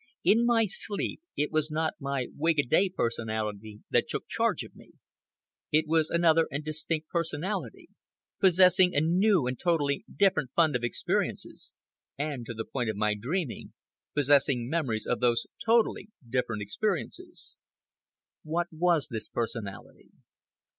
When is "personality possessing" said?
7.09-8.95